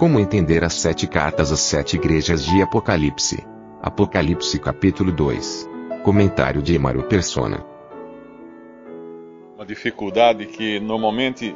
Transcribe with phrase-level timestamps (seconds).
[0.00, 3.46] Como entender as sete cartas às sete igrejas de Apocalipse?
[3.82, 5.68] Apocalipse capítulo 2.
[6.02, 7.62] Comentário de Emaro Persona.
[9.54, 11.54] Uma dificuldade que normalmente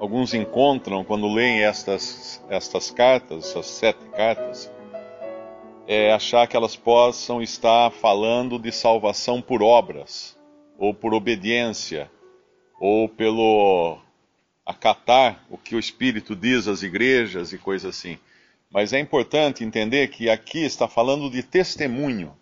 [0.00, 4.68] alguns encontram quando leem estas, estas cartas, essas sete cartas,
[5.86, 10.36] é achar que elas possam estar falando de salvação por obras,
[10.76, 12.10] ou por obediência,
[12.80, 14.00] ou pelo
[14.72, 18.18] acatar o que o Espírito diz às igrejas e coisas assim.
[18.70, 22.34] Mas é importante entender que aqui está falando de testemunho,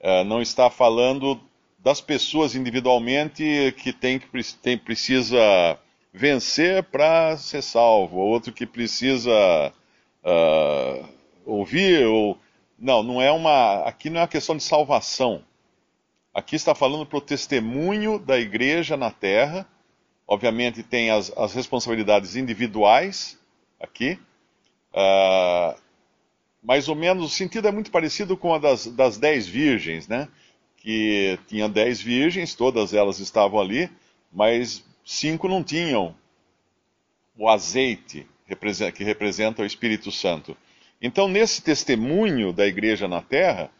[0.00, 1.40] é, não está falando
[1.78, 4.20] das pessoas individualmente que tem
[4.60, 5.78] tem, precisa
[6.12, 9.72] vencer para ser salvo, outro que precisa
[10.24, 11.08] uh,
[11.44, 12.38] ouvir ou
[12.78, 15.44] não, não é uma aqui não é uma questão de salvação.
[16.34, 19.66] Aqui está falando para o testemunho da igreja na terra
[20.26, 23.38] obviamente tem as, as responsabilidades individuais
[23.80, 24.18] aqui.
[24.92, 25.78] Uh,
[26.62, 30.28] mais ou menos, o sentido é muito parecido com a das, das dez virgens, né?
[30.78, 33.90] Que tinha dez virgens, todas elas estavam ali,
[34.32, 36.14] mas cinco não tinham
[37.38, 38.26] o azeite
[38.94, 40.56] que representa o Espírito Santo.
[41.00, 43.70] Então, nesse testemunho da igreja na terra,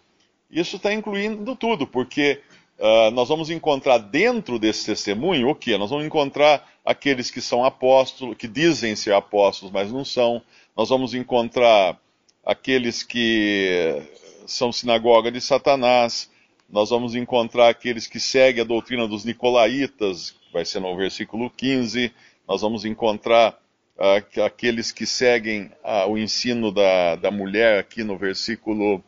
[0.50, 2.42] isso está incluindo tudo, porque
[2.78, 5.76] uh, nós vamos encontrar dentro desse testemunho o que?
[5.76, 10.42] Nós vamos encontrar aqueles que são apóstolos, que dizem ser apóstolos, mas não são.
[10.76, 11.98] Nós vamos encontrar
[12.44, 14.02] aqueles que
[14.46, 16.30] são sinagoga de Satanás.
[16.68, 22.12] Nós vamos encontrar aqueles que seguem a doutrina dos nicolaítas, vai ser no versículo 15.
[22.46, 23.58] Nós vamos encontrar
[23.96, 29.02] uh, aqueles que seguem uh, o ensino da, da mulher aqui no versículo.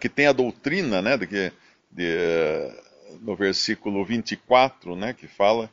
[0.00, 1.52] Que tem a doutrina, né, de que
[1.92, 2.72] de,
[3.20, 5.70] no versículo 24, né, que fala,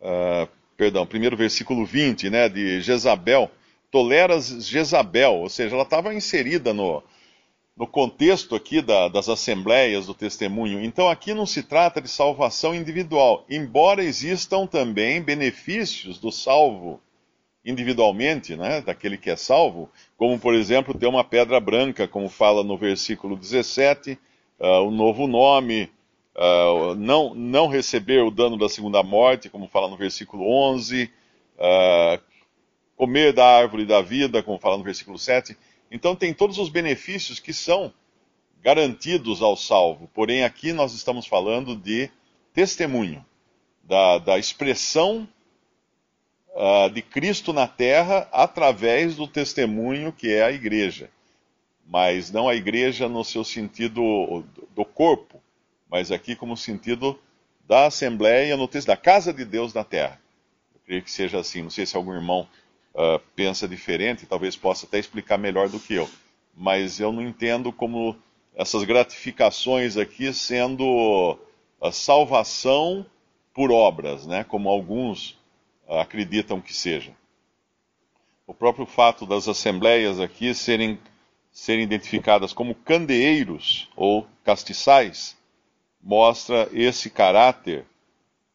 [0.00, 3.50] uh, perdão, primeiro versículo 20, né, de Jezabel,
[3.90, 7.02] toleras Jezabel, ou seja, ela estava inserida no,
[7.76, 10.84] no contexto aqui da, das assembleias do testemunho.
[10.84, 17.00] Então aqui não se trata de salvação individual, embora existam também benefícios do salvo
[17.64, 22.64] individualmente, né, daquele que é salvo, como por exemplo ter uma pedra branca, como fala
[22.64, 24.18] no versículo 17,
[24.60, 25.90] uh, um novo nome,
[26.36, 31.08] uh, não, não receber o dano da segunda morte, como fala no versículo 11, uh,
[31.58, 32.20] ah,
[32.96, 35.56] comer da árvore da vida, como fala no versículo 7.
[35.90, 37.92] Então, tem todos os benefícios que são
[38.62, 40.08] garantidos ao salvo.
[40.12, 42.10] Porém, aqui nós estamos falando de
[42.52, 43.24] testemunho,
[43.82, 45.26] da, da expressão
[46.50, 51.10] uh, de Cristo na terra através do testemunho que é a igreja
[51.86, 55.42] mas não a igreja no seu sentido do corpo,
[55.90, 57.18] mas aqui como sentido
[57.66, 60.20] da assembleia, no texto da casa de Deus na terra.
[60.74, 61.62] Eu creio que seja assim.
[61.62, 62.48] Não sei se algum irmão
[62.94, 66.08] uh, pensa diferente, talvez possa até explicar melhor do que eu,
[66.56, 68.16] mas eu não entendo como
[68.54, 71.38] essas gratificações aqui sendo
[71.80, 73.06] a salvação
[73.54, 75.38] por obras, né, como alguns
[75.88, 77.12] uh, acreditam que seja.
[78.46, 80.98] O próprio fato das assembleias aqui serem
[81.50, 85.36] serem identificadas como candeeiros ou castiçais,
[86.02, 87.84] mostra esse caráter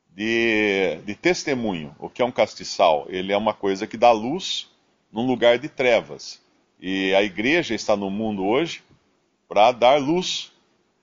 [0.09, 1.95] de, de testemunho.
[1.99, 3.05] O que é um castiçal?
[3.09, 4.69] Ele é uma coisa que dá luz
[5.11, 6.41] num lugar de trevas.
[6.79, 8.83] E a igreja está no mundo hoje
[9.47, 10.51] para dar luz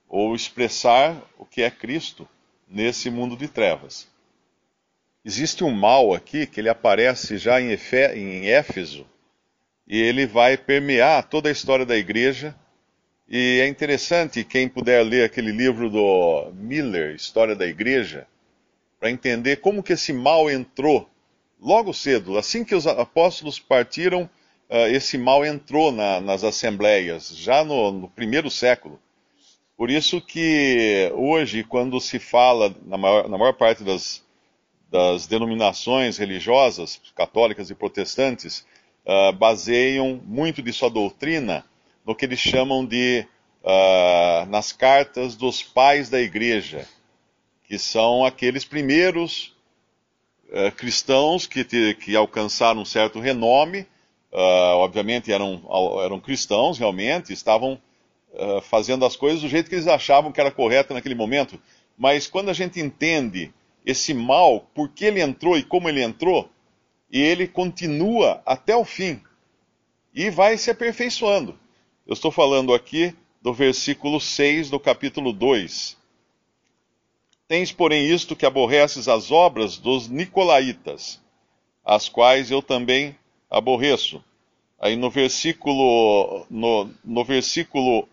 [0.07, 2.27] ou expressar o que é Cristo
[2.67, 4.07] nesse mundo de trevas.
[5.25, 7.71] Existe um mal aqui que ele aparece já em,
[8.47, 9.07] Éfeso,
[9.87, 12.55] e ele vai permear toda a história da igreja.
[13.27, 18.27] E é interessante quem puder ler aquele livro do Miller, História da Igreja,
[18.99, 21.09] para entender como que esse mal entrou
[21.59, 24.29] logo cedo, assim que os apóstolos partiram,
[24.69, 28.99] uh, esse mal entrou na, nas assembleias, já no, no, primeiro século.
[29.77, 34.21] Por isso que hoje, quando se fala, na maior, na maior parte das,
[34.91, 38.65] das denominações religiosas, católicas e protestantes,
[39.05, 41.65] uh, baseiam muito de sua doutrina
[42.05, 43.25] no que eles chamam de
[43.63, 46.87] uh, nas cartas dos pais da igreja.
[47.65, 49.55] que são aqueles primeiros
[50.49, 53.87] uh, cristãos que, te, que alcançaram um certo renome,
[54.77, 55.61] obviamente eram,
[56.03, 57.79] eram cristãos realmente, estavam
[58.63, 61.61] fazendo as coisas do jeito que eles achavam que era correto naquele momento,
[61.95, 63.53] mas quando a gente entende
[63.85, 66.49] esse mal, por que ele entrou e como ele entrou,
[67.13, 69.21] e ele continua até o fim
[70.15, 71.55] e vai se aperfeiçoando.
[72.07, 75.95] Eu estou falando aqui do versículo 6 do capítulo 2.
[77.47, 81.21] Tens, porém, isto que aborreces as obras dos nicolaítas,
[81.85, 83.15] as quais eu também
[83.47, 84.23] aborreço.
[84.79, 88.09] Aí no versículo, no, no versículo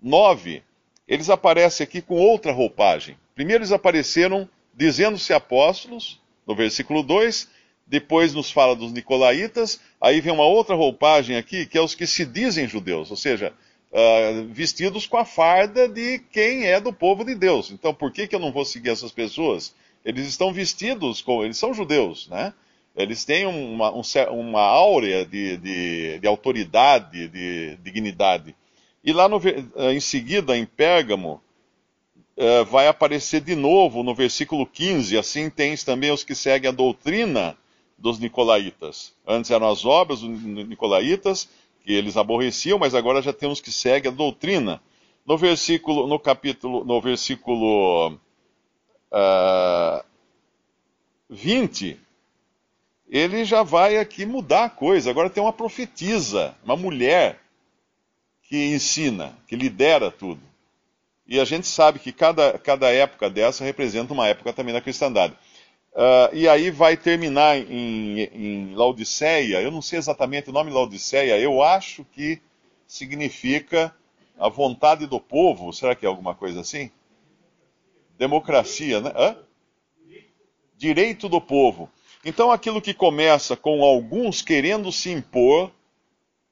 [0.00, 0.62] 9,
[1.08, 3.16] eles aparecem aqui com outra roupagem.
[3.34, 7.48] Primeiro eles apareceram dizendo-se apóstolos, no versículo 2,
[7.86, 12.06] depois nos fala dos nicolaítas, aí vem uma outra roupagem aqui, que é os que
[12.06, 13.52] se dizem judeus, ou seja,
[13.92, 17.70] uh, vestidos com a farda de quem é do povo de Deus.
[17.70, 19.74] Então, por que, que eu não vou seguir essas pessoas?
[20.04, 21.44] Eles estão vestidos como.
[21.44, 22.52] Eles são judeus, né?
[22.94, 24.02] Eles têm uma, um,
[24.32, 28.54] uma áurea de, de, de, autoridade, de dignidade.
[29.02, 29.40] E lá no,
[29.90, 31.40] em seguida, em Pérgamo,
[32.36, 36.72] uh, vai aparecer de novo no versículo 15: assim tens também os que seguem a
[36.72, 37.56] doutrina
[37.98, 39.14] dos nicolaítas.
[39.26, 41.48] Antes eram as obras dos nicolaítas,
[41.84, 44.80] que eles aborreciam, mas agora já temos que segue a doutrina.
[45.26, 48.18] No versículo, no capítulo, no versículo uh,
[49.12, 50.04] ah,
[51.30, 51.98] 20,
[53.08, 55.10] ele já vai aqui mudar a coisa.
[55.10, 57.40] Agora tem uma profetisa, uma mulher
[58.42, 60.40] que ensina, que lidera tudo.
[61.26, 65.34] E a gente sabe que cada, cada época dessa representa uma época também da cristandade.
[65.94, 69.60] Uh, e aí vai terminar em, em Laodiceia.
[69.60, 72.40] Eu não sei exatamente o nome Laodiceia, eu acho que
[72.86, 73.94] significa
[74.38, 75.72] a vontade do povo.
[75.72, 76.90] Será que é alguma coisa assim?
[78.18, 79.12] Democracia, né?
[79.14, 79.36] Hã?
[80.76, 81.90] Direito do povo.
[82.24, 85.70] Então, aquilo que começa com alguns querendo se impor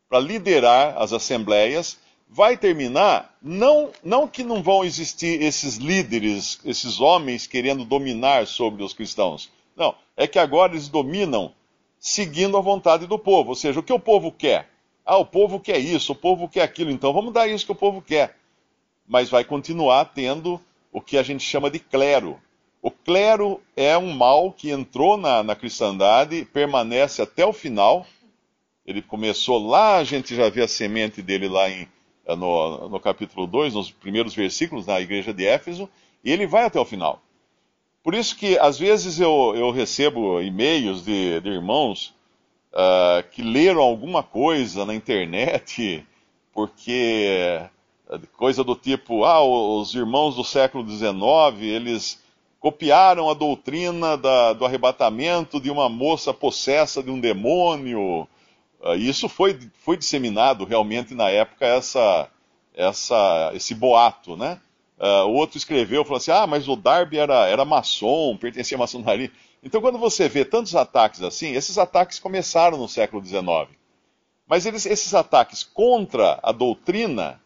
[0.08, 1.98] para liderar as assembleias,
[2.32, 8.84] vai terminar, não, não que não vão existir esses líderes, esses homens querendo dominar sobre
[8.84, 9.50] os cristãos.
[9.76, 11.52] Não, é que agora eles dominam
[11.98, 13.50] seguindo a vontade do povo.
[13.50, 14.68] Ou seja, o que o povo quer?
[15.04, 17.74] Ah, o povo quer isso, o povo quer aquilo, então vamos dar isso que o
[17.74, 18.36] povo quer.
[19.08, 20.60] Mas vai continuar tendo
[20.92, 22.40] o que a gente chama de clero.
[22.80, 28.06] O clero é um mal que entrou na, na cristandade, permanece até o final.
[28.86, 31.88] Ele começou lá, a gente já vê a semente dele lá em
[32.36, 35.88] no, no capítulo 2, nos primeiros versículos, na igreja de Éfeso,
[36.24, 37.20] e ele vai até o final.
[38.02, 42.14] Por isso que, às vezes, eu, eu recebo e-mails de, de irmãos
[42.72, 46.06] uh, que leram alguma coisa na internet,
[46.52, 47.60] porque
[48.36, 51.12] coisa do tipo, ah, os irmãos do século XIX,
[51.62, 52.20] eles
[52.58, 58.26] copiaram a doutrina da, do arrebatamento de uma moça possessa de um demônio,
[58.80, 62.28] Uh, isso foi, foi disseminado realmente na época, essa,
[62.74, 64.60] essa, esse boato, né?
[64.98, 68.78] Uh, o outro escreveu, falou assim, ah, mas o Darby era, era maçom, pertencia à
[68.78, 69.30] maçonaria.
[69.62, 73.68] Então, quando você vê tantos ataques assim, esses ataques começaram no século XIX.
[74.46, 77.40] Mas eles, esses ataques contra a doutrina,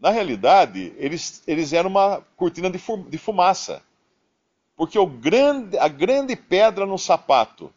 [0.00, 2.78] na realidade, eles, eles eram uma cortina de,
[3.18, 3.82] fumaça.
[4.76, 7.72] Porque grande, a grande pedra no sapato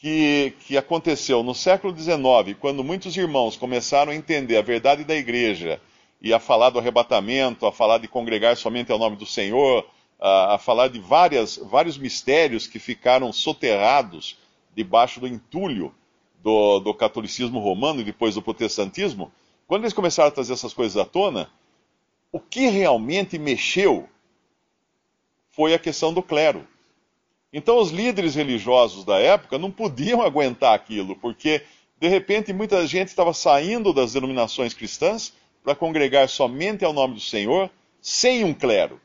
[0.00, 5.14] que, que aconteceu no século XIX, quando muitos irmãos começaram a entender a verdade da
[5.14, 5.78] igreja
[6.22, 9.86] e a falar do arrebatamento, a falar de congregar somente ao nome do Senhor,
[10.18, 14.38] a, a falar de várias, vários mistérios que ficaram soterrados
[14.74, 15.94] debaixo do entulho
[16.42, 19.30] do, do catolicismo romano e depois do protestantismo,
[19.66, 21.50] quando eles começaram a trazer essas coisas à tona,
[22.32, 24.08] o que realmente mexeu
[25.50, 26.66] foi a questão do clero.
[27.52, 31.62] Então, os líderes religiosos da época não podiam aguentar aquilo, porque,
[31.98, 37.20] de repente, muita gente estava saindo das denominações cristãs para congregar somente ao nome do
[37.20, 37.68] Senhor,
[38.00, 39.00] sem um clero.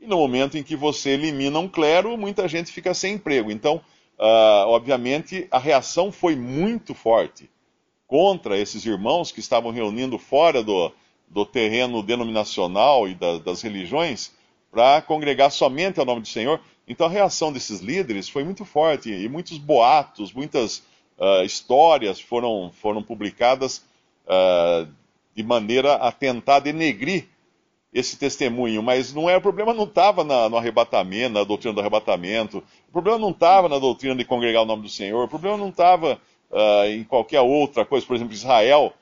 [0.00, 3.50] E no momento em que você elimina um clero, muita gente fica sem emprego.
[3.50, 3.76] Então,
[4.18, 7.50] uh, obviamente, a reação foi muito forte
[8.06, 10.90] contra esses irmãos que estavam reunindo fora do,
[11.28, 14.32] do terreno denominacional e da, das religiões
[14.70, 16.60] para congregar somente ao nome do Senhor.
[16.86, 20.78] Então a reação desses líderes foi muito forte e muitos boatos, muitas
[21.18, 23.84] uh, histórias foram, foram publicadas
[24.26, 24.88] uh,
[25.34, 27.26] de maneira a tentar denegrir
[27.92, 32.62] esse testemunho, mas não é, o problema não estava no arrebatamento, na doutrina do arrebatamento,
[32.88, 35.70] o problema não estava na doutrina de congregar o nome do Senhor, o problema não
[35.70, 38.92] estava uh, em qualquer outra coisa, por exemplo, Israel,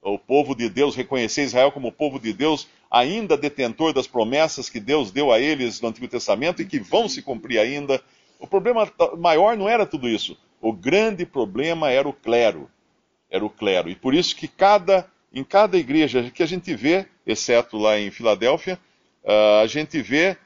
[0.00, 4.80] o povo de Deus, reconhecer Israel como povo de Deus, ainda detentor das promessas que
[4.80, 8.00] Deus deu a eles no Antigo Testamento e que vão se cumprir ainda.
[8.38, 10.36] O problema maior não era tudo isso.
[10.60, 12.70] O grande problema era o clero.
[13.30, 13.88] Era o clero.
[13.88, 18.10] E por isso que cada, em cada igreja que a gente vê, exceto lá em
[18.10, 18.78] Filadélfia,
[19.24, 20.36] uh, a gente vê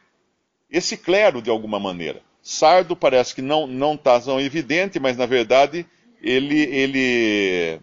[0.70, 2.22] esse clero de alguma maneira.
[2.42, 5.84] Sardo parece que não não está tão evidente, mas na verdade
[6.22, 7.80] ele ele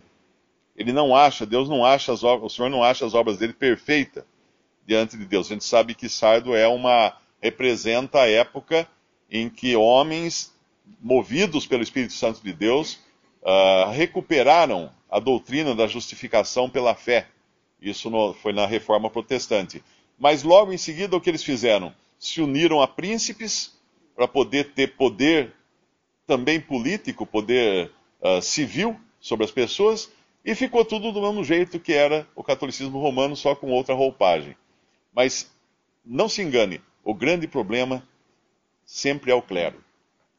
[0.76, 3.54] ele não acha, Deus não acha as obras, o Senhor não acha as obras dele
[3.54, 4.24] perfeitas
[4.88, 5.48] diante de Deus.
[5.48, 8.88] A gente sabe que Sardo é uma representa a época
[9.30, 10.56] em que homens
[11.02, 13.00] movidos pelo Espírito Santo de Deus
[13.44, 17.28] uh, recuperaram a doutrina da justificação pela fé.
[17.82, 19.84] Isso no, foi na Reforma Protestante.
[20.18, 21.94] Mas logo em seguida o que eles fizeram?
[22.18, 23.78] Se uniram a príncipes
[24.16, 25.54] para poder ter poder
[26.26, 27.92] também político, poder
[28.22, 30.12] uh, civil sobre as pessoas,
[30.44, 34.56] e ficou tudo do mesmo jeito que era o catolicismo romano, só com outra roupagem.
[35.14, 35.50] Mas
[36.06, 38.04] não se engane, o grande problema
[38.86, 39.84] sempre é o clero,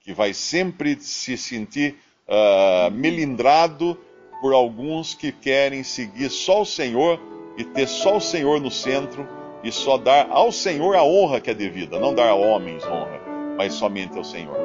[0.00, 1.96] que vai sempre se sentir
[2.26, 3.98] uh, melindrado
[4.40, 7.20] por alguns que querem seguir só o Senhor
[7.56, 9.26] e ter só o Senhor no centro
[9.64, 13.28] e só dar ao Senhor a honra que é devida, não dar a homens honra
[13.58, 14.56] mas somente ao Senhor.